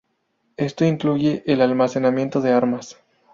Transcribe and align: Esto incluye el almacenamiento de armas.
Esto 0.57 0.83
incluye 0.83 1.43
el 1.45 1.61
almacenamiento 1.61 2.41
de 2.41 2.51
armas. 2.53 2.97